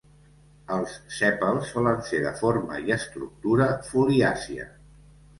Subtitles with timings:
[0.75, 4.65] Els sèpals solen ser de forma i estructura foliàcia.